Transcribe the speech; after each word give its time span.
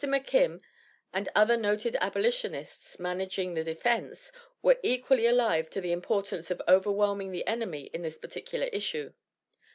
McKim 0.03 0.61
and 1.13 1.29
other 1.35 1.55
noted 1.55 1.95
abolitionists 2.01 2.97
managing 2.99 3.53
the 3.53 3.63
defense, 3.63 4.31
were 4.63 4.79
equally 4.81 5.27
alive 5.27 5.69
to 5.69 5.79
the 5.79 5.91
importance 5.91 6.49
of 6.49 6.59
overwhelming 6.67 7.29
the 7.31 7.45
enemy 7.45 7.81
in 7.93 8.01
this 8.01 8.17
particular 8.17 8.65
issue. 8.73 9.13